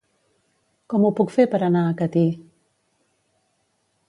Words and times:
Com 0.93 1.05
ho 1.05 1.11
puc 1.19 1.33
fer 1.35 1.47
per 1.53 1.61
anar 1.69 1.83
a 1.85 1.93
Catí? 2.01 2.25